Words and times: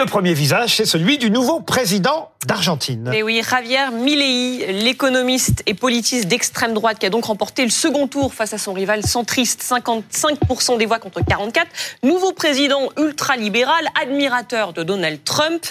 le 0.00 0.06
premier 0.06 0.32
visage, 0.32 0.76
c'est 0.76 0.86
celui 0.86 1.18
du 1.18 1.30
nouveau 1.30 1.60
président 1.60 2.29
d'Argentine. 2.46 3.10
Et 3.12 3.22
oui, 3.22 3.42
Javier 3.48 3.90
Milei, 3.92 4.72
l'économiste 4.72 5.62
et 5.66 5.74
politiste 5.74 6.26
d'extrême 6.26 6.72
droite, 6.72 6.98
qui 6.98 7.06
a 7.06 7.10
donc 7.10 7.26
remporté 7.26 7.64
le 7.64 7.70
second 7.70 8.06
tour 8.06 8.32
face 8.32 8.54
à 8.54 8.58
son 8.58 8.72
rival 8.72 9.04
centriste, 9.04 9.62
55% 9.62 10.78
des 10.78 10.86
voix 10.86 10.98
contre 10.98 11.20
44. 11.22 11.66
Nouveau 12.02 12.32
président 12.32 12.88
ultra-libéral, 12.98 13.84
admirateur 14.00 14.72
de 14.72 14.82
Donald 14.82 15.22
Trump, 15.24 15.66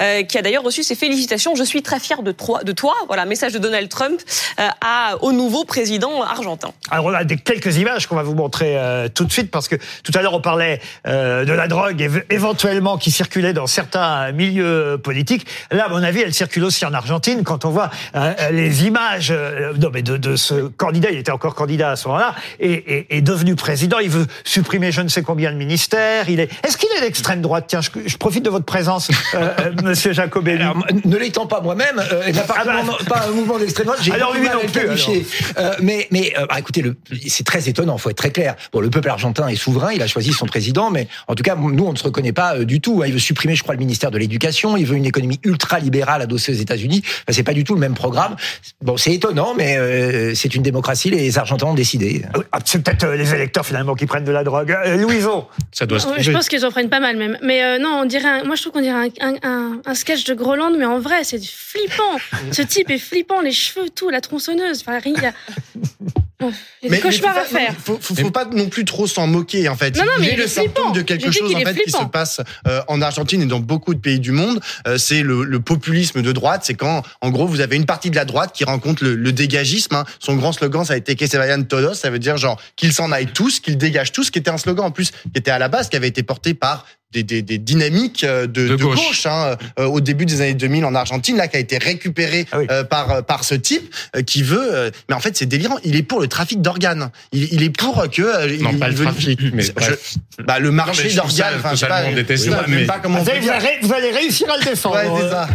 euh, 0.00 0.22
qui 0.22 0.38
a 0.38 0.42
d'ailleurs 0.42 0.62
reçu 0.62 0.82
ses 0.82 0.94
félicitations. 0.94 1.54
Je 1.54 1.64
suis 1.64 1.82
très 1.82 1.98
fier 1.98 2.22
de, 2.22 2.32
toi. 2.32 2.62
De 2.62 2.72
toi. 2.72 2.94
Voilà, 3.08 3.24
message 3.24 3.52
de 3.52 3.58
Donald 3.58 3.88
Trump 3.88 4.20
euh, 4.60 4.68
à, 4.80 5.16
au 5.22 5.32
nouveau 5.32 5.64
président 5.64 6.22
argentin. 6.22 6.72
Alors 6.90 7.06
on 7.06 7.14
a 7.14 7.24
des, 7.24 7.36
quelques 7.36 7.76
images 7.78 8.06
qu'on 8.06 8.16
va 8.16 8.22
vous 8.22 8.34
montrer 8.34 8.78
euh, 8.78 9.08
tout 9.08 9.24
de 9.24 9.32
suite, 9.32 9.50
parce 9.50 9.66
que 9.66 9.76
tout 10.04 10.12
à 10.14 10.22
l'heure 10.22 10.34
on 10.34 10.40
parlait 10.40 10.80
de 11.04 11.52
la 11.52 11.68
drogue 11.68 12.24
éventuellement 12.30 12.96
qui 12.96 13.10
circulait 13.10 13.52
dans 13.52 13.66
certains 13.66 14.32
milieux 14.32 14.98
politiques. 15.02 15.46
Là, 15.70 15.86
à 15.86 15.88
mon 15.88 16.02
avis, 16.12 16.22
elle 16.22 16.34
circule 16.34 16.64
aussi 16.64 16.84
en 16.84 16.92
Argentine. 16.92 17.42
Quand 17.44 17.64
on 17.64 17.70
voit 17.70 17.90
euh, 18.14 18.32
les 18.50 18.86
images 18.86 19.30
euh, 19.30 19.72
non, 19.78 19.90
mais 19.92 20.02
de, 20.02 20.16
de, 20.16 20.36
ce 20.36 20.68
candidat, 20.68 21.10
il 21.10 21.18
était 21.18 21.32
encore 21.32 21.54
candidat 21.54 21.90
à 21.90 21.96
ce 21.96 22.08
moment-là, 22.08 22.34
et, 22.60 22.72
et, 22.72 23.16
et, 23.16 23.22
devenu 23.22 23.54
président, 23.54 23.98
il 23.98 24.10
veut 24.10 24.26
supprimer 24.44 24.92
je 24.92 25.00
ne 25.00 25.08
sais 25.08 25.22
combien 25.22 25.52
de 25.52 25.56
ministères. 25.56 26.28
Il 26.28 26.40
est. 26.40 26.50
Est-ce 26.64 26.76
qu'il 26.76 26.88
est 26.96 27.00
d'extrême 27.00 27.40
droite? 27.40 27.66
Tiens, 27.68 27.80
je, 27.80 27.90
je, 28.06 28.16
profite 28.16 28.44
de 28.44 28.50
votre 28.50 28.64
présence, 28.64 29.10
euh, 29.34 29.50
euh 29.60 29.72
Monsieur 29.82 30.12
Jacobelli. 30.12 30.62
Alors, 30.62 30.84
ne 31.04 31.16
l'étant 31.16 31.46
pas 31.46 31.60
moi-même, 31.60 31.98
euh, 31.98 32.26
et 32.26 32.32
ah 32.36 32.64
bah... 32.64 32.82
pas 33.08 33.26
un 33.28 33.30
mouvement 33.32 33.58
d'extrême 33.58 33.86
droite, 33.86 34.00
alors 34.12 34.34
lui 34.34 34.48
non 34.48 34.60
plus. 34.70 35.24
Euh, 35.58 35.74
mais 35.80 36.08
mais 36.10 36.34
bah, 36.48 36.58
écoutez, 36.58 36.84
c'est 37.26 37.44
très 37.44 37.68
étonnant. 37.68 37.98
Faut 37.98 38.10
être 38.10 38.16
très 38.16 38.30
clair. 38.30 38.56
Bon, 38.72 38.80
le 38.80 38.90
peuple 38.90 39.08
argentin 39.08 39.48
est 39.48 39.56
souverain. 39.56 39.92
Il 39.92 40.02
a 40.02 40.06
choisi 40.06 40.32
son 40.32 40.46
président, 40.46 40.90
mais 40.90 41.08
en 41.28 41.34
tout 41.34 41.42
cas, 41.42 41.56
nous, 41.56 41.84
on 41.84 41.92
ne 41.92 41.96
se 41.96 42.04
reconnaît 42.04 42.32
pas 42.32 42.58
du 42.58 42.80
tout. 42.80 43.02
Il 43.04 43.12
veut 43.12 43.18
supprimer, 43.18 43.54
je 43.54 43.62
crois, 43.62 43.74
le 43.74 43.80
ministère 43.80 44.10
de 44.10 44.18
l'Éducation. 44.18 44.76
Il 44.76 44.86
veut 44.86 44.96
une 44.96 45.06
économie 45.06 45.40
ultra 45.44 45.78
libérale 45.78 46.01
adossée 46.10 46.52
aux 46.52 46.56
États-Unis. 46.56 47.02
C'est 47.28 47.42
pas 47.42 47.54
du 47.54 47.64
tout 47.64 47.74
le 47.74 47.80
même 47.80 47.94
programme. 47.94 48.36
Bon, 48.82 48.96
c'est 48.96 49.12
étonnant, 49.12 49.54
mais 49.56 49.76
euh, 49.76 50.34
c'est 50.34 50.54
une 50.54 50.62
démocratie. 50.62 51.10
Les 51.10 51.38
Argentins 51.38 51.66
ont 51.66 51.74
décidé. 51.74 52.22
Ah, 52.52 52.58
c'est 52.64 52.82
peut-être 52.82 53.04
euh, 53.04 53.16
les 53.16 53.34
électeurs 53.34 53.66
finalement 53.66 53.94
qui 53.94 54.06
prennent 54.06 54.24
de 54.24 54.32
la 54.32 54.44
drogue. 54.44 54.76
Euh, 54.86 54.96
Louison, 54.96 55.46
ça 55.70 55.86
doit 55.86 55.98
se 55.98 56.08
Je 56.18 56.30
pense 56.30 56.48
qu'ils 56.48 56.64
en 56.64 56.70
prennent 56.70 56.88
pas 56.90 57.00
mal 57.00 57.16
même. 57.16 57.38
Mais 57.42 57.62
euh, 57.62 57.78
non, 57.78 58.00
on 58.02 58.04
dirait. 58.04 58.28
Un, 58.28 58.44
moi, 58.44 58.56
je 58.56 58.62
trouve 58.62 58.72
qu'on 58.72 58.80
dirait 58.80 59.10
un, 59.20 59.34
un, 59.42 59.80
un, 59.84 59.94
sketch 59.94 60.24
de 60.24 60.34
Groland, 60.34 60.72
mais 60.78 60.84
en 60.84 60.98
vrai, 60.98 61.24
c'est 61.24 61.42
flippant. 61.44 62.18
Ce 62.50 62.62
type 62.62 62.90
est 62.90 62.98
flippant, 62.98 63.40
les 63.40 63.52
cheveux, 63.52 63.88
tout, 63.90 64.10
la 64.10 64.20
tronçonneuse. 64.20 64.84
Enfin, 64.86 64.98
il 65.04 65.14
a 66.48 66.88
des 66.88 67.00
cauchemars 67.00 67.36
à 67.36 67.44
faire. 67.44 67.74
Faut, 67.78 67.98
faut, 68.00 68.14
faut, 68.14 68.30
pas 68.30 68.44
non 68.44 68.68
plus 68.68 68.84
trop 68.84 69.06
s'en 69.06 69.26
moquer 69.26 69.68
en 69.68 69.76
fait. 69.76 69.96
Non, 69.96 70.04
non, 70.04 70.12
mais 70.18 70.26
il 70.26 70.32
est 70.32 70.36
le 70.36 70.46
symptôme 70.46 70.92
de 70.92 71.02
quelque 71.02 71.30
chose 71.30 71.54
en 71.54 71.60
fait 71.60 71.74
qui 71.74 71.90
se 71.90 72.04
passe 72.04 72.40
euh, 72.66 72.82
en 72.88 73.00
Argentine 73.00 73.42
et 73.42 73.46
dans 73.46 73.60
beaucoup 73.60 73.94
de 73.94 74.00
pays 74.00 74.20
du 74.20 74.32
monde. 74.32 74.60
Euh, 74.86 74.98
c'est 74.98 75.22
le, 75.22 75.44
le, 75.44 75.60
populisme 75.60 76.22
de 76.22 76.32
droite. 76.32 76.62
C'est 76.64 76.74
quand 76.74 77.02
en 77.20 77.30
gros 77.30 77.46
vous 77.46 77.60
avez 77.60 77.76
une 77.76 77.86
partie 77.86 78.10
de 78.10 78.16
la 78.16 78.24
droite 78.24 78.52
qui 78.52 78.64
rencontre 78.64 79.04
le, 79.04 79.14
le 79.14 79.32
dégagisme. 79.32 79.94
Hein. 79.94 80.04
Son 80.18 80.36
grand 80.36 80.52
slogan 80.52 80.84
ça 80.84 80.94
a 80.94 80.96
été 80.96 81.16
Que 81.16 81.26
se 81.26 81.36
vayan 81.36 81.62
todos. 81.62 81.94
Ça 81.94 82.10
veut 82.10 82.18
dire 82.18 82.36
genre 82.36 82.60
qu'ils 82.76 82.92
s'en 82.92 83.12
aillent 83.12 83.32
tous, 83.32 83.60
qu'ils 83.60 83.78
dégagent 83.78 84.12
tous. 84.12 84.30
Qui 84.30 84.38
était 84.38 84.50
un 84.50 84.58
slogan 84.58 84.86
en 84.86 84.90
plus 84.90 85.10
qui 85.10 85.38
était 85.38 85.50
à 85.50 85.58
la 85.58 85.68
base 85.68 85.88
qui 85.88 85.96
avait 85.96 86.08
été 86.08 86.22
porté 86.22 86.54
par 86.54 86.86
des, 87.12 87.22
des, 87.22 87.42
des, 87.42 87.58
dynamiques 87.58 88.24
de, 88.24 88.46
de, 88.46 88.68
de 88.68 88.76
gauche, 88.76 88.96
gauche 88.96 89.26
hein, 89.26 89.56
euh, 89.78 89.84
au 89.84 90.00
début 90.00 90.26
des 90.26 90.40
années 90.40 90.54
2000 90.54 90.84
en 90.84 90.94
Argentine, 90.94 91.36
là, 91.36 91.48
qui 91.48 91.56
a 91.56 91.60
été 91.60 91.78
récupéré 91.78 92.46
ah 92.52 92.58
oui. 92.58 92.66
euh, 92.70 92.84
par 92.84 93.24
par 93.24 93.44
ce 93.44 93.54
type 93.54 93.94
euh, 94.16 94.22
qui 94.22 94.42
veut. 94.42 94.90
mais 95.08 95.14
en 95.14 95.20
fait, 95.20 95.36
c'est 95.36 95.46
délirant. 95.46 95.76
Il 95.84 95.96
est 95.96 96.02
pour 96.02 96.20
le 96.20 96.28
trafic 96.28 96.60
d'organes. 96.62 97.10
Il, 97.32 97.52
il, 97.52 97.62
est 97.62 97.70
pour 97.70 98.08
que. 98.10 98.62
non, 98.62 98.70
il, 98.72 98.78
pas 98.78 98.88
il 98.88 98.92
le 98.92 98.96
veut, 98.96 99.04
trafic, 99.04 99.40
mais 99.52 99.62
je, 99.62 100.42
bah, 100.44 100.58
le 100.58 100.70
marché 100.70 101.12
d'organes. 101.12 101.54
Enfin, 101.58 101.74
je 101.74 101.86
pas, 101.86 102.12
détestable, 102.12 102.64
mais... 102.68 102.86
pas 102.86 102.98
comment 102.98 103.22
vous, 103.22 103.30
allez, 103.30 103.78
vous 103.82 103.92
allez 103.92 104.10
réussir 104.10 104.50
à 104.50 104.56
le 104.58 104.64
défendre. 104.64 104.96
Ouais, 104.96 105.28
ça. 105.30 105.48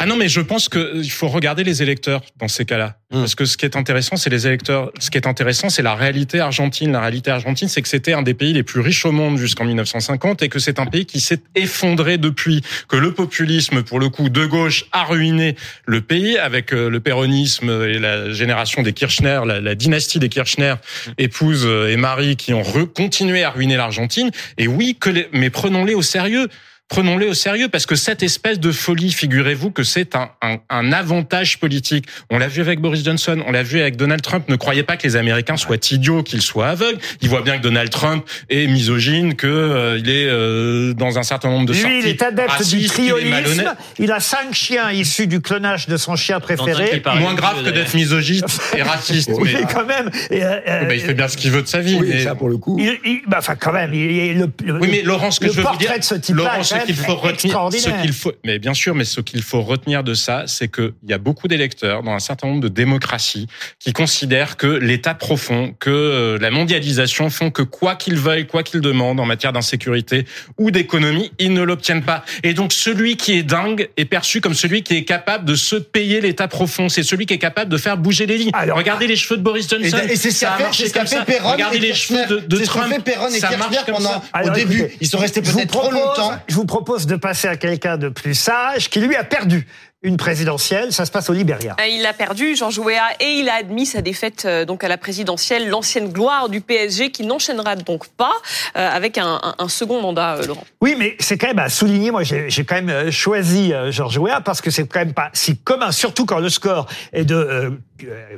Ah 0.00 0.06
non, 0.06 0.16
mais 0.16 0.28
je 0.28 0.40
pense 0.40 0.68
qu'il 0.68 1.10
faut 1.10 1.28
regarder 1.28 1.64
les 1.64 1.82
électeurs 1.82 2.22
dans 2.38 2.48
ces 2.48 2.64
cas-là, 2.64 2.96
mmh. 3.10 3.20
parce 3.20 3.34
que 3.34 3.44
ce 3.44 3.56
qui 3.56 3.64
est 3.64 3.76
intéressant, 3.76 4.16
c'est 4.16 4.30
les 4.30 4.46
électeurs. 4.46 4.90
Ce 4.98 5.10
qui 5.10 5.18
est 5.18 5.26
intéressant, 5.26 5.68
c'est 5.68 5.82
la 5.82 5.94
réalité 5.94 6.40
argentine. 6.40 6.92
La 6.92 7.00
réalité 7.00 7.30
argentine, 7.30 7.68
c'est 7.68 7.82
que 7.82 7.88
c'était 7.88 8.12
un 8.12 8.22
des 8.22 8.34
pays 8.34 8.52
les 8.52 8.62
plus 8.62 8.80
riches 8.80 9.04
au 9.04 9.12
monde 9.12 9.38
jusqu'en 9.38 9.64
1950 9.64 10.42
et 10.42 10.48
que 10.48 10.58
c'est 10.58 10.78
un 10.78 10.86
pays 10.86 11.06
qui 11.06 11.20
s'est 11.20 11.40
effondré 11.54 12.18
depuis, 12.18 12.62
que 12.88 12.96
le 12.96 13.12
populisme, 13.12 13.82
pour 13.82 14.00
le 14.00 14.08
coup, 14.08 14.28
de 14.28 14.46
gauche, 14.46 14.86
a 14.92 15.04
ruiné 15.04 15.56
le 15.86 16.00
pays 16.00 16.38
avec 16.38 16.72
le 16.72 17.00
péronisme 17.00 17.70
et 17.70 17.98
la 17.98 18.32
génération 18.32 18.82
des 18.82 18.92
Kirchner, 18.92 19.40
la, 19.46 19.60
la 19.60 19.74
dynastie 19.74 20.18
des 20.18 20.28
Kirchner, 20.28 20.74
épouse 21.18 21.66
et 21.66 21.96
mari, 21.96 22.36
qui 22.36 22.54
ont 22.54 22.62
continué 22.94 23.44
à 23.44 23.50
ruiner 23.50 23.76
l'Argentine. 23.76 24.30
Et 24.56 24.68
oui, 24.68 24.96
que 24.98 25.10
les, 25.10 25.28
mais 25.32 25.50
prenons-les 25.50 25.94
au 25.94 26.02
sérieux 26.02 26.48
prenons-les 26.88 27.26
au 27.26 27.34
sérieux 27.34 27.68
parce 27.68 27.86
que 27.86 27.94
cette 27.94 28.22
espèce 28.22 28.58
de 28.58 28.72
folie, 28.72 29.12
figurez-vous 29.12 29.70
que 29.70 29.82
c'est 29.82 30.16
un, 30.16 30.30
un, 30.42 30.58
un, 30.70 30.92
avantage 30.92 31.58
politique. 31.58 32.06
On 32.30 32.38
l'a 32.38 32.48
vu 32.48 32.60
avec 32.62 32.80
Boris 32.80 33.04
Johnson, 33.04 33.42
on 33.46 33.52
l'a 33.52 33.62
vu 33.62 33.80
avec 33.80 33.96
Donald 33.96 34.22
Trump. 34.22 34.48
Ne 34.48 34.56
croyez 34.56 34.82
pas 34.82 34.96
que 34.96 35.06
les 35.06 35.16
Américains 35.16 35.56
soient 35.56 35.76
idiots, 35.90 36.22
qu'ils 36.22 36.42
soient 36.42 36.68
aveugles. 36.68 36.98
Ils 37.20 37.28
voient 37.28 37.42
bien 37.42 37.58
que 37.58 37.62
Donald 37.62 37.90
Trump 37.90 38.24
est 38.48 38.66
misogyne, 38.66 39.34
que 39.34 39.46
euh, 39.46 39.98
il 39.98 40.08
est 40.08 40.26
euh, 40.28 40.94
dans 40.94 41.18
un 41.18 41.22
certain 41.22 41.50
nombre 41.50 41.66
de 41.66 41.72
Lui, 41.72 41.80
sorties 41.80 41.98
il 41.98 42.06
est 42.06 42.22
adepte 42.22 42.50
racistes, 42.50 42.78
du 42.78 42.86
triolisme. 42.86 43.74
Il, 43.98 44.04
il, 44.04 44.12
a 44.12 44.20
cinq 44.20 44.52
chiens 44.52 44.90
issus 44.90 45.26
du 45.26 45.40
clonage 45.40 45.88
de 45.88 45.96
son 45.96 46.16
chien 46.16 46.40
préféré. 46.40 47.02
Moins 47.16 47.34
grave 47.34 47.64
que 47.64 47.70
d'être 47.70 47.94
misogyne 47.94 48.44
et 48.76 48.82
raciste. 48.82 49.30
oui, 49.38 49.50
mais 49.54 49.66
quand 49.72 49.86
même. 49.86 50.10
Euh, 50.32 50.84
bah, 50.86 50.94
il 50.94 51.00
fait 51.00 51.14
bien 51.14 51.28
ce 51.28 51.36
qu'il 51.36 51.50
veut 51.50 51.62
de 51.62 51.68
sa 51.68 51.80
vie. 51.80 51.98
Oui, 52.00 52.08
mais... 52.10 52.24
ça 52.24 52.34
pour 52.34 52.48
le 52.48 52.56
coup. 52.56 52.76
Il, 52.80 52.98
il, 53.04 53.20
bah, 53.26 53.38
enfin, 53.40 53.56
quand 53.56 53.72
même, 53.72 53.90
le, 53.92 54.48
oui, 54.80 54.88
mais 54.90 55.02
Laurent, 55.02 55.30
ce 55.30 55.40
que 55.40 55.46
le 55.46 55.52
je 55.52 55.56
veux 55.56 55.62
vous 55.62 55.76
dire, 55.76 55.88
portrait 55.88 55.98
de 55.98 56.04
ce 56.04 56.14
type 56.14 56.36
Laurent, 56.36 56.62
ce 56.80 56.86
qu'il 56.86 56.96
faut 56.96 57.16
retenir, 57.16 57.70
ce 57.72 58.02
qu'il 58.02 58.12
faut, 58.12 58.32
mais 58.44 58.58
bien 58.58 58.74
sûr, 58.74 58.94
mais 58.94 59.04
ce 59.04 59.20
qu'il 59.20 59.42
faut 59.42 59.62
retenir 59.62 60.04
de 60.04 60.14
ça, 60.14 60.44
c'est 60.46 60.68
qu'il 60.68 60.92
y 61.06 61.12
a 61.12 61.18
beaucoup 61.18 61.48
d'électeurs 61.48 62.02
dans 62.02 62.12
un 62.12 62.18
certain 62.18 62.48
nombre 62.48 62.60
de 62.60 62.68
démocraties 62.68 63.46
qui 63.78 63.92
considèrent 63.92 64.56
que 64.56 64.66
l'État 64.66 65.14
profond, 65.14 65.74
que 65.78 66.38
la 66.40 66.50
mondialisation 66.50 67.30
font 67.30 67.50
que 67.50 67.62
quoi 67.62 67.96
qu'ils 67.96 68.18
veuillent, 68.18 68.46
quoi 68.46 68.62
qu'ils 68.62 68.80
demandent 68.80 69.20
en 69.20 69.26
matière 69.26 69.52
d'insécurité 69.52 70.26
ou 70.58 70.70
d'économie, 70.70 71.32
ils 71.38 71.52
ne 71.52 71.62
l'obtiennent 71.62 72.04
pas. 72.04 72.24
Et 72.42 72.54
donc 72.54 72.72
celui 72.72 73.16
qui 73.16 73.38
est 73.38 73.42
dingue 73.42 73.88
est 73.96 74.04
perçu 74.04 74.40
comme 74.40 74.54
celui 74.54 74.82
qui 74.82 74.94
est 74.96 75.04
capable 75.04 75.44
de 75.44 75.54
se 75.54 75.76
payer 75.76 76.20
l'État 76.20 76.48
profond. 76.48 76.88
C'est 76.88 77.02
celui 77.02 77.26
qui 77.26 77.34
est 77.34 77.38
capable 77.38 77.70
de 77.70 77.76
faire 77.76 77.96
bouger 77.96 78.26
les 78.26 78.38
lignes. 78.38 78.50
Alors, 78.52 78.78
Regardez 78.78 79.06
les 79.06 79.16
cheveux 79.16 79.36
de 79.36 79.42
Boris 79.42 79.68
Johnson. 79.68 79.98
Et, 80.08 80.12
et 80.12 80.16
c'est 80.16 80.30
ce 80.30 80.40
qu'a 80.40 80.52
fait, 80.52 80.62
marché 80.62 80.90
comme 80.90 81.06
ça. 81.06 81.24
Perron 81.24 81.52
Regardez 81.52 81.78
les 81.78 81.94
cheveux 81.94 82.26
de, 82.26 82.38
de 82.40 82.64
Trump. 82.64 82.92
Fait 82.92 83.02
Perron 83.02 83.28
et 83.28 83.38
ça 83.38 83.56
marche 83.56 83.76
comme 83.84 83.96
pendant, 83.96 84.10
ça. 84.10 84.22
Au 84.44 84.50
début, 84.50 84.80
écoutez, 84.80 84.96
ils 85.00 85.08
sont 85.08 85.18
restés 85.18 85.42
peut-être 85.42 85.70
trop 85.70 85.90
longtemps. 85.90 86.32
Je 86.48 86.54
vous 86.54 86.64
propose 86.68 87.06
de 87.06 87.16
passer 87.16 87.48
à 87.48 87.56
quelqu'un 87.56 87.96
de 87.96 88.08
plus 88.08 88.34
sage 88.34 88.88
qui 88.88 89.00
lui 89.00 89.16
a 89.16 89.24
perdu 89.24 89.66
une 90.02 90.16
présidentielle. 90.16 90.92
Ça 90.92 91.04
se 91.04 91.10
passe 91.10 91.28
au 91.28 91.32
Libéria. 91.32 91.76
Il 91.88 92.02
l'a 92.02 92.12
perdu, 92.12 92.54
Georges 92.54 92.78
Weah, 92.78 93.08
et 93.20 93.40
il 93.40 93.48
a 93.48 93.54
admis 93.54 93.86
sa 93.86 94.00
défaite 94.00 94.46
donc 94.66 94.84
à 94.84 94.88
la 94.88 94.96
présidentielle, 94.96 95.68
l'ancienne 95.68 96.12
gloire 96.12 96.48
du 96.48 96.60
PSG, 96.60 97.10
qui 97.10 97.24
n'enchaînera 97.24 97.76
donc 97.76 98.08
pas 98.08 98.34
euh, 98.76 98.88
avec 98.88 99.18
un, 99.18 99.40
un, 99.42 99.54
un, 99.58 99.68
second 99.68 100.00
mandat, 100.00 100.36
euh, 100.36 100.46
Laurent. 100.46 100.64
Oui, 100.80 100.94
mais 100.96 101.16
c'est 101.18 101.36
quand 101.36 101.48
même 101.48 101.58
à 101.58 101.68
souligner. 101.68 102.10
Moi, 102.10 102.22
j'ai 102.22 102.64
quand 102.64 102.80
même 102.80 103.10
choisi 103.10 103.72
euh, 103.72 103.90
Georges 103.90 104.18
Weah 104.18 104.40
parce 104.40 104.60
que 104.60 104.70
c'est 104.70 104.86
quand 104.86 105.00
même 105.00 105.14
pas 105.14 105.30
si 105.32 105.56
commun, 105.56 105.90
surtout 105.90 106.26
quand 106.26 106.38
le 106.38 106.48
score 106.48 106.86
est 107.12 107.24
de, 107.24 107.34
euh, 107.34 107.70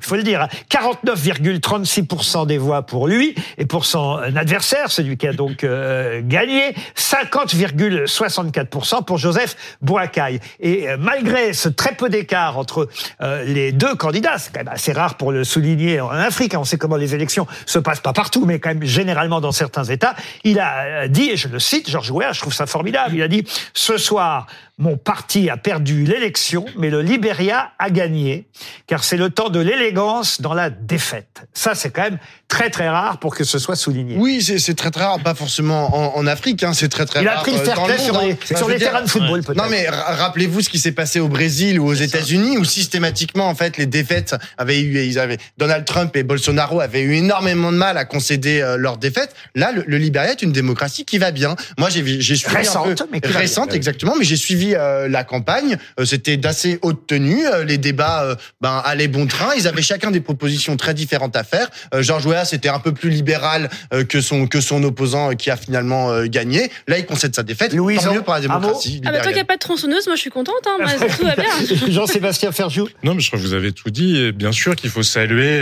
faut 0.00 0.16
le 0.16 0.22
dire, 0.22 0.48
49,36% 0.70 2.46
des 2.46 2.58
voix 2.58 2.82
pour 2.82 3.08
lui 3.08 3.34
et 3.58 3.66
pour 3.66 3.84
son 3.84 4.16
adversaire, 4.16 4.90
celui 4.90 5.18
qui 5.18 5.26
a 5.26 5.32
donc 5.32 5.64
euh, 5.64 6.20
gagné, 6.24 6.74
50,64% 6.96 9.04
pour 9.04 9.18
Joseph 9.18 9.56
Boakai. 9.82 10.40
Et 10.60 10.86
malgré 10.98 11.49
ce 11.52 11.68
très 11.68 11.94
peu 11.94 12.08
d'écart 12.08 12.58
entre 12.58 12.88
euh, 13.20 13.44
les 13.44 13.72
deux 13.72 13.94
candidats, 13.94 14.38
c'est 14.38 14.52
quand 14.52 14.60
même 14.60 14.72
assez 14.72 14.92
rare 14.92 15.16
pour 15.16 15.32
le 15.32 15.44
souligner 15.44 16.00
en 16.00 16.10
Afrique. 16.10 16.54
On 16.56 16.64
sait 16.64 16.78
comment 16.78 16.96
les 16.96 17.14
élections 17.14 17.46
se 17.66 17.78
passent 17.78 18.00
pas 18.00 18.12
partout, 18.12 18.44
mais 18.46 18.58
quand 18.58 18.70
même 18.70 18.84
généralement 18.84 19.40
dans 19.40 19.52
certains 19.52 19.84
États. 19.84 20.14
Il 20.44 20.60
a 20.60 21.08
dit, 21.08 21.30
et 21.30 21.36
je 21.36 21.48
le 21.48 21.58
cite, 21.58 21.90
Georges 21.90 22.10
Weah, 22.10 22.32
je 22.32 22.40
trouve 22.40 22.54
ça 22.54 22.66
formidable. 22.66 23.14
Il 23.14 23.22
a 23.22 23.28
dit 23.28 23.44
ce 23.74 23.96
soir. 23.96 24.46
Mon 24.80 24.96
parti 24.96 25.50
a 25.50 25.58
perdu 25.58 26.04
l'élection, 26.04 26.64
mais 26.78 26.88
le 26.88 27.02
Libéria 27.02 27.72
a 27.78 27.90
gagné, 27.90 28.46
car 28.86 29.04
c'est 29.04 29.18
le 29.18 29.28
temps 29.28 29.50
de 29.50 29.60
l'élégance 29.60 30.40
dans 30.40 30.54
la 30.54 30.70
défaite. 30.70 31.42
Ça, 31.52 31.74
c'est 31.74 31.90
quand 31.90 32.02
même 32.02 32.18
très 32.48 32.70
très 32.70 32.88
rare 32.88 33.18
pour 33.18 33.34
que 33.36 33.44
ce 33.44 33.58
soit 33.58 33.76
souligné. 33.76 34.16
Oui, 34.18 34.40
c'est 34.42 34.74
très 34.74 34.90
très 34.90 35.04
rare, 35.04 35.20
pas 35.22 35.34
forcément 35.34 36.14
en, 36.16 36.18
en 36.18 36.26
Afrique, 36.26 36.62
hein, 36.62 36.72
c'est 36.72 36.88
très 36.88 37.04
très 37.04 37.20
Il 37.20 37.28
rare. 37.28 37.40
a 37.40 37.42
pris 37.42 37.52
le 37.52 37.58
fair 37.58 37.82
play 37.84 37.98
sur 37.98 38.20
les, 38.22 38.38
sur 38.56 38.68
les 38.70 38.78
terrains 38.78 39.02
de 39.02 39.08
football, 39.10 39.42
peut-être. 39.42 39.62
Non, 39.62 39.68
mais 39.70 39.86
rappelez-vous 39.88 40.62
ce 40.62 40.70
qui 40.70 40.78
s'est 40.78 40.92
passé 40.92 41.20
au 41.20 41.28
Brésil 41.28 41.78
ou 41.78 41.86
aux 41.86 41.94
États-Unis, 41.94 42.56
où 42.56 42.64
systématiquement, 42.64 43.48
en 43.48 43.54
fait, 43.54 43.76
les 43.76 43.84
défaites 43.86 44.34
avaient 44.56 44.80
eu, 44.80 45.04
ils 45.04 45.18
avaient, 45.18 45.36
Donald 45.58 45.84
Trump 45.84 46.16
et 46.16 46.22
Bolsonaro 46.22 46.80
avaient 46.80 47.02
eu 47.02 47.16
énormément 47.16 47.70
de 47.70 47.76
mal 47.76 47.98
à 47.98 48.06
concéder 48.06 48.62
euh, 48.62 48.78
leurs 48.78 48.96
défaites. 48.96 49.34
Là, 49.54 49.72
le, 49.72 49.84
le 49.86 49.98
Libéria 49.98 50.32
est 50.32 50.42
une 50.42 50.52
démocratie 50.52 51.04
qui 51.04 51.18
va 51.18 51.32
bien. 51.32 51.54
Moi, 51.76 51.90
j'ai 51.90 52.02
suivi 52.02 52.56
récente, 52.56 52.86
un 52.86 52.94
peu, 52.94 53.10
mais 53.12 53.20
qui 53.20 53.30
récente, 53.32 53.74
exactement, 53.74 54.14
mais 54.18 54.24
j'ai 54.24 54.36
suivi 54.36 54.69
suivi 54.70 55.10
la 55.10 55.24
campagne. 55.24 55.76
C'était 56.04 56.36
d'assez 56.36 56.78
haute 56.82 57.06
tenue. 57.06 57.44
Les 57.66 57.78
débats 57.78 58.36
ben, 58.60 58.82
allaient 58.84 59.08
bon 59.08 59.26
train. 59.26 59.54
Ils 59.56 59.66
avaient 59.68 59.82
chacun 59.82 60.10
des 60.10 60.20
propositions 60.20 60.76
très 60.76 60.94
différentes 60.94 61.36
à 61.36 61.44
faire. 61.44 61.70
Georges 61.98 62.26
Weah, 62.26 62.44
c'était 62.44 62.68
un 62.68 62.78
peu 62.78 62.92
plus 62.92 63.10
libéral 63.10 63.68
que 64.08 64.20
son 64.20 64.46
que 64.46 64.60
son 64.60 64.82
opposant 64.84 65.34
qui 65.34 65.50
a 65.50 65.56
finalement 65.56 66.24
gagné. 66.24 66.70
Là, 66.86 66.98
il 66.98 67.06
concède 67.06 67.34
sa 67.34 67.42
défaite. 67.42 67.72
Louis, 67.72 67.96
Tant 67.96 68.12
mieux 68.12 68.22
pour 68.22 68.34
la 68.34 68.40
démocratie. 68.40 69.00
Ah 69.04 69.12
bah, 69.12 69.18
tant 69.18 69.28
qu'il 69.28 69.34
n'y 69.34 69.40
a 69.40 69.44
pas 69.44 69.56
de 69.56 69.60
tronçonneuse, 69.60 70.06
moi 70.06 70.16
je 70.16 70.20
suis 70.20 70.30
contente. 70.30 70.66
Hein, 70.66 70.86
tout 71.18 71.24
va 71.24 71.36
bien. 71.36 71.50
Jean-Sébastien 71.88 72.52
Ferjou. 72.52 72.88
Non, 73.02 73.14
mais 73.14 73.20
je 73.20 73.28
crois 73.28 73.38
que 73.38 73.44
vous 73.44 73.54
avez 73.54 73.72
tout 73.72 73.90
dit. 73.90 74.32
bien 74.32 74.52
sûr 74.52 74.76
qu'il 74.76 74.90
faut 74.90 75.02
saluer 75.02 75.60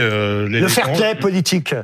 les. 0.49 0.61
Le 0.61 0.69
fair 0.69 0.93
play 0.93 1.15
politique 1.15 1.75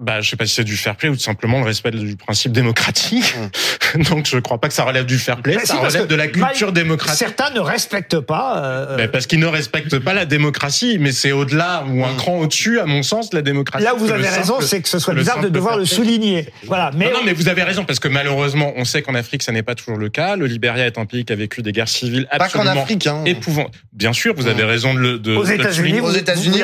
bah, 0.00 0.22
je 0.22 0.30
sais 0.30 0.36
pas 0.36 0.46
si 0.46 0.54
c'est 0.54 0.64
du 0.64 0.76
fair 0.76 0.96
play 0.96 1.10
ou 1.10 1.18
simplement 1.18 1.58
le 1.58 1.66
respect 1.66 1.90
du 1.90 2.16
principe 2.16 2.52
démocratique. 2.52 3.34
Mmh. 3.36 4.02
Donc, 4.10 4.26
je 4.26 4.38
crois 4.38 4.58
pas 4.58 4.68
que 4.68 4.74
ça 4.74 4.84
relève 4.84 5.04
du 5.04 5.18
fair 5.18 5.42
play, 5.42 5.58
ça 5.64 5.76
relève 5.76 6.06
de 6.06 6.14
la 6.14 6.28
culture 6.28 6.72
démocratique. 6.72 7.18
Certains 7.18 7.50
ne 7.50 7.60
respectent 7.60 8.20
pas. 8.20 8.64
Euh... 8.64 8.96
Ben 8.96 9.08
parce 9.08 9.26
qu'ils 9.26 9.40
ne 9.40 9.46
respectent 9.46 9.98
pas 9.98 10.14
la 10.14 10.24
démocratie, 10.24 10.96
mais 10.98 11.12
c'est 11.12 11.32
au-delà 11.32 11.84
ou 11.86 12.04
un 12.04 12.12
mmh. 12.12 12.16
cran 12.16 12.38
au-dessus, 12.38 12.80
à 12.80 12.86
mon 12.86 13.02
sens, 13.02 13.34
la 13.34 13.42
démocratie. 13.42 13.84
Là 13.84 13.94
où 13.94 13.98
vous 13.98 14.10
avez 14.10 14.28
raison, 14.28 14.60
c'est 14.62 14.80
que 14.80 14.88
ce 14.88 14.98
soit 14.98 15.14
bizarre 15.14 15.40
de 15.40 15.48
devoir 15.48 15.76
le 15.76 15.84
souligner. 15.84 16.48
Voilà. 16.66 16.90
Mais 16.96 17.06
non, 17.06 17.18
non, 17.18 17.20
mais 17.24 17.34
vous 17.34 17.48
avez 17.48 17.62
raison 17.62 17.84
parce 17.84 18.00
que 18.00 18.08
malheureusement, 18.08 18.72
on 18.76 18.84
sait 18.84 19.02
qu'en 19.02 19.14
Afrique, 19.14 19.42
ça 19.42 19.52
n'est 19.52 19.62
pas 19.62 19.74
toujours 19.74 19.98
le 19.98 20.08
cas. 20.08 20.36
Le 20.36 20.46
Libéria 20.46 20.86
est 20.86 20.98
un 20.98 21.04
pays 21.04 21.26
qui 21.26 21.32
a 21.32 21.36
vécu 21.36 21.60
des 21.60 21.72
guerres 21.72 21.88
civiles 21.88 22.26
absolument 22.30 22.74
pas 22.74 22.80
Afrique, 22.80 23.06
hein. 23.06 23.22
épouvantes. 23.26 23.74
Bien 23.92 24.14
sûr, 24.14 24.34
vous 24.34 24.46
avez 24.46 24.62
mmh. 24.62 24.66
raison 24.66 24.94
de 24.94 24.98
le. 24.98 25.18
De, 25.18 25.34
aux 25.34 25.44
États-Unis, 25.44 26.00
aux 26.00 26.12
États-Unis, 26.12 26.62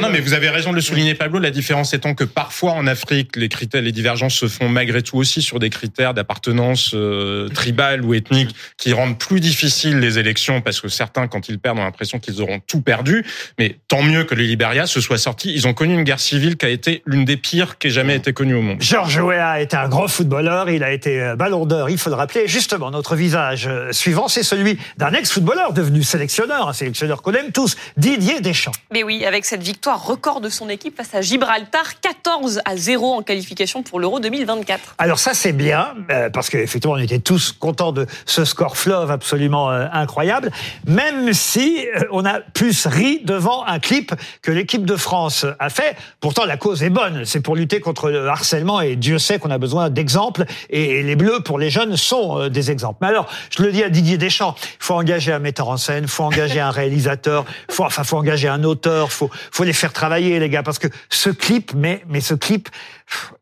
non, 0.00 0.08
mais 0.10 0.20
vous 0.20 0.32
avez 0.32 0.48
raison 0.48 0.70
de 0.70 0.76
le 0.76 0.80
souligner, 0.80 1.14
Pablo. 1.14 1.38
La 1.38 1.50
différence 1.50 1.92
étant 1.92 2.14
que 2.14 2.24
parfois 2.24 2.77
en 2.78 2.86
Afrique, 2.86 3.36
les 3.36 3.48
les 3.74 3.92
divergences 3.92 4.34
se 4.34 4.46
font 4.46 4.68
malgré 4.68 5.02
tout 5.02 5.16
aussi 5.16 5.42
sur 5.42 5.58
des 5.58 5.70
critères 5.70 6.14
d'appartenance 6.14 6.92
euh, 6.94 7.48
tribale 7.48 8.04
ou 8.04 8.14
ethnique 8.14 8.54
qui 8.76 8.92
rendent 8.92 9.18
plus 9.18 9.40
difficiles 9.40 9.98
les 9.98 10.18
élections 10.18 10.60
parce 10.60 10.80
que 10.80 10.88
certains, 10.88 11.26
quand 11.26 11.48
ils 11.48 11.58
perdent, 11.58 11.78
ont 11.78 11.84
l'impression 11.84 12.18
qu'ils 12.18 12.40
auront 12.40 12.60
tout 12.66 12.80
perdu. 12.80 13.24
Mais 13.58 13.76
tant 13.88 14.02
mieux 14.02 14.24
que 14.24 14.34
le 14.34 14.44
Libéria 14.44 14.86
se 14.86 15.00
soit 15.00 15.18
sorti. 15.18 15.52
Ils 15.52 15.66
ont 15.66 15.74
connu 15.74 15.94
une 15.94 16.04
guerre 16.04 16.20
civile 16.20 16.56
qui 16.56 16.66
a 16.66 16.68
été 16.68 17.02
l'une 17.06 17.24
des 17.24 17.36
pires 17.36 17.78
qui 17.78 17.88
ait 17.88 17.90
jamais 17.90 18.16
été 18.16 18.32
connue 18.32 18.54
au 18.54 18.62
monde. 18.62 18.78
Georges 18.80 19.18
Weah 19.18 19.60
était 19.60 19.76
un 19.76 19.88
grand 19.88 20.08
footballeur. 20.08 20.70
Il 20.70 20.84
a 20.84 20.92
été 20.92 21.20
euh, 21.20 21.36
ballon 21.36 21.66
d'or, 21.66 21.90
il 21.90 21.98
faut 21.98 22.10
le 22.10 22.16
rappeler. 22.16 22.46
Justement, 22.46 22.90
notre 22.90 23.16
visage 23.16 23.66
euh, 23.66 23.92
suivant, 23.92 24.28
c'est 24.28 24.42
celui 24.42 24.78
d'un 24.96 25.12
ex-footballeur 25.12 25.72
devenu 25.72 26.02
sélectionneur, 26.02 26.68
un 26.68 26.72
sélectionneur 26.72 27.22
qu'on 27.22 27.32
aime 27.32 27.52
tous, 27.52 27.76
Didier 27.96 28.40
Deschamps. 28.40 28.72
Mais 28.92 29.02
oui, 29.02 29.24
avec 29.24 29.44
cette 29.44 29.62
victoire 29.62 30.04
record 30.04 30.40
de 30.40 30.48
son 30.48 30.68
équipe 30.68 30.96
face 30.96 31.14
à 31.14 31.22
Gibraltar, 31.22 32.00
14 32.00 32.60
à 32.68 32.76
0 32.76 33.14
en 33.14 33.22
qualification 33.22 33.82
pour 33.82 33.98
l'Euro 33.98 34.20
2024. 34.20 34.96
Alors 34.98 35.18
ça 35.18 35.32
c'est 35.32 35.54
bien 35.54 35.94
euh, 36.10 36.28
parce 36.28 36.50
qu'effectivement 36.50 36.96
on 36.96 36.98
était 36.98 37.18
tous 37.18 37.52
contents 37.52 37.92
de 37.92 38.06
ce 38.26 38.44
score 38.44 38.76
fleuve 38.76 39.10
absolument 39.10 39.70
euh, 39.70 39.86
incroyable, 39.90 40.50
même 40.86 41.32
si 41.32 41.86
euh, 41.86 42.02
on 42.12 42.26
a 42.26 42.40
plus 42.40 42.86
ri 42.86 43.22
devant 43.24 43.64
un 43.64 43.78
clip 43.78 44.12
que 44.42 44.50
l'équipe 44.50 44.84
de 44.84 44.96
France 44.96 45.46
a 45.58 45.70
fait. 45.70 45.96
Pourtant 46.20 46.44
la 46.44 46.58
cause 46.58 46.82
est 46.82 46.90
bonne, 46.90 47.24
c'est 47.24 47.40
pour 47.40 47.56
lutter 47.56 47.80
contre 47.80 48.10
le 48.10 48.28
harcèlement 48.28 48.82
et 48.82 48.96
Dieu 48.96 49.18
sait 49.18 49.38
qu'on 49.38 49.50
a 49.50 49.58
besoin 49.58 49.88
d'exemples 49.88 50.44
et 50.68 51.02
les 51.02 51.16
Bleus 51.16 51.40
pour 51.40 51.58
les 51.58 51.70
jeunes 51.70 51.96
sont 51.96 52.48
des 52.48 52.70
exemples. 52.70 52.98
Mais 53.00 53.08
alors 53.08 53.30
je 53.48 53.62
le 53.62 53.72
dis 53.72 53.82
à 53.82 53.88
Didier 53.88 54.18
Deschamps, 54.18 54.54
il 54.60 54.84
faut 54.84 54.94
engager 54.94 55.32
un 55.32 55.38
metteur 55.38 55.70
en 55.70 55.78
scène, 55.78 56.04
il 56.04 56.10
faut 56.10 56.24
engager 56.24 56.60
un 56.60 56.70
réalisateur, 56.82 57.46
faut 57.70 57.84
enfin 57.84 58.04
faut 58.04 58.18
engager 58.18 58.48
un 58.48 58.62
auteur, 58.62 59.10
faut 59.10 59.30
faut 59.52 59.64
les 59.64 59.72
faire 59.72 59.94
travailler 59.94 60.38
les 60.38 60.50
gars 60.50 60.62
parce 60.62 60.78
que 60.78 60.88
ce 61.08 61.30
clip 61.30 61.72
mais 61.74 62.02
mais 62.10 62.20
ce 62.20 62.34
clip 62.34 62.57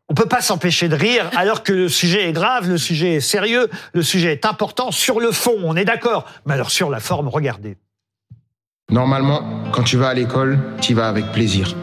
on 0.09 0.13
peut 0.13 0.27
pas 0.27 0.41
s'empêcher 0.41 0.87
de 0.87 0.95
rire 0.95 1.29
alors 1.35 1.63
que 1.63 1.73
le 1.73 1.89
sujet 1.89 2.29
est 2.29 2.33
grave, 2.33 2.69
le 2.69 2.77
sujet 2.77 3.15
est 3.15 3.21
sérieux, 3.21 3.69
le 3.93 4.03
sujet 4.03 4.31
est 4.31 4.45
important 4.45 4.91
sur 4.91 5.19
le 5.19 5.31
fond, 5.31 5.55
on 5.63 5.75
est 5.75 5.85
d'accord. 5.85 6.25
Mais 6.45 6.53
alors 6.53 6.71
sur 6.71 6.89
la 6.89 6.99
forme, 6.99 7.27
regardez. 7.27 7.77
Normalement, 8.89 9.63
quand 9.73 9.83
tu 9.83 9.97
vas 9.97 10.09
à 10.09 10.13
l'école, 10.13 10.59
tu 10.81 10.93
vas 10.93 11.09
avec 11.09 11.31
plaisir. 11.31 11.75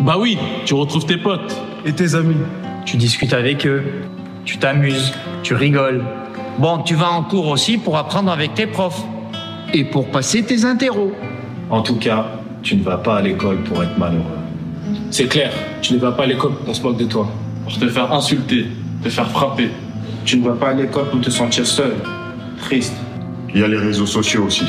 Bah 0.00 0.16
oui, 0.18 0.38
tu 0.66 0.74
retrouves 0.74 1.06
tes 1.06 1.16
potes 1.16 1.56
et 1.84 1.92
tes 1.92 2.14
amis. 2.14 2.36
Tu 2.84 2.96
discutes 2.96 3.32
avec 3.32 3.66
eux, 3.66 3.82
tu 4.44 4.58
t'amuses, 4.58 5.14
tu 5.42 5.54
rigoles. 5.54 6.04
Bon, 6.58 6.82
tu 6.82 6.94
vas 6.94 7.10
en 7.10 7.22
cours 7.22 7.48
aussi 7.48 7.78
pour 7.78 7.96
apprendre 7.96 8.30
avec 8.30 8.54
tes 8.54 8.66
profs. 8.66 9.00
Et 9.74 9.84
pour 9.84 10.10
passer 10.10 10.42
tes 10.42 10.66
interros. 10.66 11.14
En 11.70 11.80
tout 11.80 11.96
cas, 11.96 12.26
tu 12.62 12.76
ne 12.76 12.82
vas 12.82 12.98
pas 12.98 13.16
à 13.16 13.22
l'école 13.22 13.62
pour 13.62 13.82
être 13.82 13.96
malheureux. 13.96 14.41
C'est 15.10 15.26
clair, 15.26 15.52
tu 15.80 15.94
ne 15.94 15.98
vas 15.98 16.12
pas 16.12 16.24
à 16.24 16.26
l'école 16.26 16.54
pour 16.54 16.66
qu'on 16.66 16.74
se 16.74 16.82
moque 16.82 16.98
de 16.98 17.04
toi 17.04 17.28
pour 17.64 17.78
te 17.78 17.88
faire 17.88 18.12
insulter, 18.12 18.66
te 19.02 19.08
faire 19.08 19.30
frapper. 19.30 19.70
Tu 20.24 20.38
ne 20.38 20.48
vas 20.48 20.54
pas 20.54 20.70
à 20.70 20.74
l'école 20.74 21.08
pour 21.10 21.20
te 21.20 21.30
sentir 21.30 21.66
seul, 21.66 21.94
triste. 22.60 22.94
Il 23.54 23.60
y 23.60 23.64
a 23.64 23.68
les 23.68 23.76
réseaux 23.76 24.06
sociaux 24.06 24.44
aussi. 24.44 24.64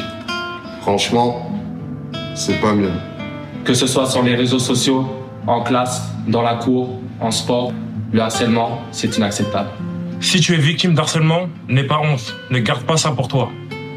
Franchement, 0.82 1.52
c'est 2.36 2.60
pas 2.60 2.74
mieux. 2.74 2.92
Que 3.64 3.74
ce 3.74 3.88
soit 3.88 4.06
sur 4.08 4.24
les 4.24 4.36
réseaux 4.36 4.60
sociaux, 4.60 5.08
en 5.48 5.62
classe, 5.62 6.10
dans 6.28 6.42
la 6.42 6.56
cour, 6.56 7.00
en 7.20 7.32
sport, 7.32 7.72
le 8.12 8.22
harcèlement, 8.22 8.82
c'est 8.92 9.18
inacceptable. 9.18 9.70
Si 10.20 10.40
tu 10.40 10.54
es 10.54 10.58
victime 10.58 10.94
d'harcèlement, 10.94 11.48
n'aie 11.68 11.84
pas 11.84 12.00
honte, 12.00 12.36
ne 12.50 12.60
garde 12.60 12.84
pas 12.84 12.98
ça 12.98 13.12
pour 13.12 13.28
toi. 13.28 13.50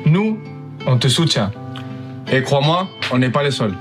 Nous, 0.04 0.38
on 0.86 0.96
te 0.98 1.08
soutient. 1.08 1.50
Et 2.32 2.42
crois-moi, 2.42 2.88
on 3.12 3.18
n'est 3.18 3.30
pas 3.30 3.42
les 3.42 3.50
seuls. 3.50 3.74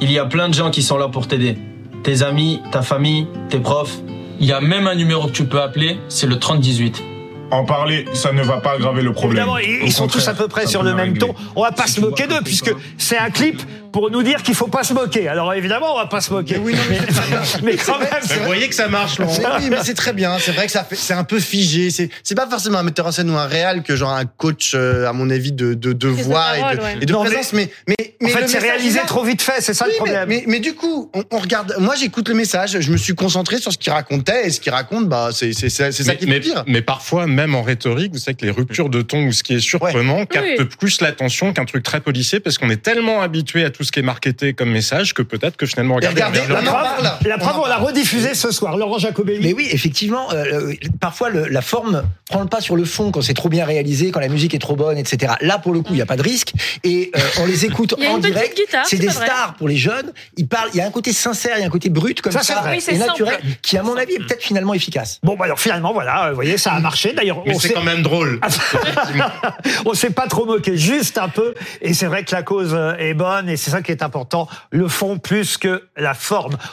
Il 0.00 0.12
y 0.12 0.18
a 0.18 0.26
plein 0.26 0.48
de 0.48 0.54
gens 0.54 0.70
qui 0.70 0.82
sont 0.82 0.98
là 0.98 1.08
pour 1.08 1.26
t'aider. 1.26 1.58
Tes 2.02 2.22
amis, 2.22 2.60
ta 2.70 2.82
famille, 2.82 3.26
tes 3.48 3.58
profs, 3.58 3.98
il 4.40 4.46
y 4.46 4.52
a 4.52 4.60
même 4.60 4.86
un 4.86 4.94
numéro 4.94 5.26
que 5.26 5.32
tu 5.32 5.44
peux 5.44 5.60
appeler, 5.60 5.98
c'est 6.08 6.26
le 6.26 6.38
3018. 6.38 7.02
En 7.50 7.64
parler, 7.64 8.04
ça 8.12 8.32
ne 8.32 8.42
va 8.42 8.58
pas 8.58 8.72
aggraver 8.72 9.02
le 9.02 9.12
problème. 9.12 9.48
Évidemment, 9.48 9.84
ils, 9.86 9.92
sont 9.92 10.06
tous 10.06 10.28
à 10.28 10.34
peu 10.34 10.48
près 10.48 10.66
sur 10.66 10.82
le 10.82 10.94
même 10.94 11.16
ton. 11.16 11.34
On 11.56 11.62
va 11.62 11.72
pas 11.72 11.86
se 11.86 12.00
moquer 12.00 12.26
d'eux 12.26 12.42
puisque 12.44 12.74
c'est 12.98 13.16
un 13.16 13.30
clip 13.30 13.62
pour 13.92 14.10
nous 14.10 14.22
dire 14.22 14.42
qu'il 14.42 14.54
faut 14.54 14.68
pas 14.68 14.84
se 14.84 14.92
moquer. 14.92 15.28
Alors 15.28 15.52
évidemment, 15.54 15.94
on 15.94 15.98
va 15.98 16.06
pas 16.06 16.20
se 16.20 16.32
moquer. 16.32 16.58
Oui, 16.58 16.74
mais, 16.90 16.98
mais, 17.62 17.76
quand 17.76 17.98
même, 17.98 18.08
vous 18.22 18.44
voyez 18.44 18.68
que 18.68 18.74
ça 18.74 18.88
marche, 18.88 19.18
Laurent. 19.18 19.32
Oui, 19.58 19.68
mais 19.70 19.78
c'est 19.82 19.94
très 19.94 20.12
bien. 20.12 20.36
C'est 20.38 20.52
vrai 20.52 20.66
que 20.66 20.72
ça 20.72 20.84
fait, 20.84 20.96
c'est 20.96 21.14
un 21.14 21.24
peu 21.24 21.40
figé. 21.40 21.90
C'est, 21.90 22.10
c'est 22.22 22.34
pas 22.34 22.48
forcément 22.48 22.78
un 22.78 22.82
metteur 22.82 23.06
en 23.06 23.12
scène 23.12 23.30
ou 23.30 23.36
un 23.36 23.46
réal 23.46 23.82
que 23.82 23.96
genre 23.96 24.12
un 24.12 24.24
coach, 24.24 24.72
euh, 24.74 25.06
à 25.06 25.12
mon 25.12 25.30
avis, 25.30 25.52
de 25.52 25.74
de, 25.74 25.92
de 25.92 26.08
voix 26.08 26.58
et 26.58 26.76
de, 26.76 27.02
et 27.02 27.06
de 27.06 27.12
présence. 27.12 27.52
Mais 27.52 27.70
mais 27.86 27.96
mais, 28.20 28.34
en 28.34 28.38
fait, 28.38 28.48
c'est 28.48 28.58
réalisé 28.58 28.98
trop 29.06 29.22
vite 29.22 29.42
fait. 29.42 29.60
C'est 29.60 29.74
ça 29.74 29.86
le 29.86 29.92
problème. 29.94 30.28
Mais, 30.28 30.44
mais, 30.46 30.58
du 30.58 30.74
coup, 30.74 31.10
on, 31.14 31.22
on, 31.30 31.38
regarde. 31.38 31.76
Moi, 31.78 31.94
j'écoute 31.94 32.28
le 32.28 32.34
message. 32.34 32.80
Je 32.80 32.90
me 32.90 32.96
suis 32.96 33.14
concentré 33.14 33.58
sur 33.58 33.72
ce 33.72 33.78
qu'il 33.78 33.92
racontait 33.92 34.46
et 34.46 34.50
ce 34.50 34.60
qu'il 34.60 34.72
raconte, 34.72 35.08
bah 35.08 35.30
c'est 35.32 35.52
c'est 35.52 35.68
c'est 35.68 35.92
ça 35.92 36.14
qui 36.14 36.26
mais, 36.26 36.40
dire. 36.40 36.64
Mais 36.66 36.82
parfois, 36.82 37.26
même 37.26 37.54
en 37.54 37.62
rhétorique, 37.62 38.12
vous 38.12 38.18
savez 38.18 38.36
que 38.36 38.44
les 38.44 38.50
ruptures 38.50 38.88
de 38.88 39.02
ton 39.02 39.26
ou 39.26 39.32
ce 39.32 39.42
qui 39.42 39.54
est 39.54 39.60
surprenant 39.60 40.26
capte 40.26 40.64
plus 40.64 41.00
l'attention 41.00 41.52
qu'un 41.52 41.64
truc 41.64 41.82
très 41.82 42.00
policier 42.00 42.40
parce 42.40 42.58
qu'on 42.58 42.70
est 42.70 42.82
tellement 42.82 43.22
habitué 43.22 43.64
à 43.64 43.70
tout 43.70 43.77
ce 43.84 43.92
qui 43.92 44.00
est 44.00 44.02
marketé 44.02 44.54
comme 44.54 44.70
message 44.70 45.14
que 45.14 45.22
peut-être 45.22 45.56
que 45.56 45.66
finalement 45.66 45.96
regardez, 45.96 46.20
la, 46.20 46.30
preuve, 46.30 47.26
la 47.26 47.38
preuve 47.38 47.58
on, 47.58 47.66
l'a 47.66 47.76
rediffusé 47.76 48.34
ce 48.34 48.50
soir 48.50 48.76
Laurent 48.76 48.98
Jacobelli. 48.98 49.40
Mais 49.40 49.52
oui 49.52 49.68
effectivement 49.70 50.32
euh, 50.32 50.70
euh, 50.70 50.74
parfois 51.00 51.30
le, 51.30 51.46
la 51.48 51.62
forme 51.62 52.02
prend 52.28 52.40
le 52.40 52.48
pas 52.48 52.60
sur 52.60 52.76
le 52.76 52.84
fond 52.84 53.10
quand 53.10 53.22
c'est 53.22 53.34
trop 53.34 53.48
bien 53.48 53.64
réalisé 53.64 54.10
quand 54.10 54.20
la 54.20 54.28
musique 54.28 54.54
est 54.54 54.58
trop 54.58 54.76
bonne 54.76 54.98
etc 54.98 55.34
là 55.40 55.58
pour 55.58 55.72
le 55.72 55.80
coup 55.80 55.92
il 55.92 55.98
y 55.98 56.02
a 56.02 56.06
pas 56.06 56.16
de 56.16 56.22
risque. 56.22 56.52
Et 56.84 57.10
euh, 57.16 57.20
on 57.40 57.46
les 57.46 57.64
écoute 57.64 57.94
en 58.08 58.18
direct. 58.18 58.60
c'est 58.84 58.98
des 58.98 59.10
stars 59.10 59.54
pour 59.58 59.68
les 59.68 59.76
jeunes. 59.76 60.12
Ils 60.36 60.48
parlent 60.48 60.70
il 60.74 60.78
y 60.78 60.80
a 60.80 60.86
un 60.86 60.90
côté 60.90 61.12
sincère 61.12 61.56
il 61.56 61.60
y 61.60 61.64
a 61.64 61.66
un 61.66 61.70
côté 61.70 61.88
brut 61.88 62.20
comme 62.20 62.32
ça, 62.32 62.42
ça 62.42 62.62
et 62.74 62.98
naturel 62.98 63.38
qui 63.62 63.76
à 63.76 63.82
mon 63.82 63.96
avis 63.96 64.14
est 64.14 64.18
peut-être 64.18 64.42
finalement 64.42 64.74
efficace. 64.74 65.20
Bon 65.22 65.36
bah 65.36 65.44
alors 65.44 65.60
finalement 65.60 65.92
voilà 65.92 66.30
vous 66.30 66.34
voyez 66.34 66.58
ça 66.58 66.72
a 66.72 66.80
marché. 66.80 67.12
D'ailleurs 67.12 67.42
mais 67.46 67.54
c'est 67.58 67.72
quand 67.72 67.82
même 67.82 68.02
drôle. 68.02 68.40
On 69.86 69.94
s'est 69.94 70.10
pas 70.10 70.26
trop 70.26 70.46
moqué 70.46 70.76
juste 70.76 71.18
un 71.18 71.28
peu. 71.28 71.54
Et 71.80 71.94
c'est 71.94 72.06
vrai 72.06 72.24
que 72.24 72.34
la 72.34 72.42
cause 72.42 72.76
est 72.98 73.14
bonne 73.14 73.48
et 73.48 73.56
c'est 73.68 73.72
ça 73.76 73.82
qui 73.82 73.92
est 73.92 74.02
important 74.02 74.48
le 74.70 74.88
fond 74.88 75.18
plus 75.18 75.58
que 75.58 75.88
la 75.96 76.14
forme. 76.14 76.56